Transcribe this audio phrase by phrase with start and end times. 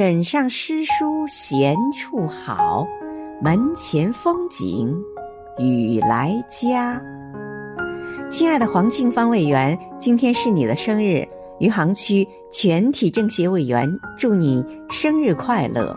[0.00, 2.86] 枕上诗书闲处好
[3.42, 4.90] 门前风景
[5.58, 6.98] 雨来佳。
[8.30, 11.22] 亲爱的黄庆芳委员今天是你的生日
[11.58, 13.86] 余杭区全体政协委员
[14.16, 15.94] 祝你生日快乐。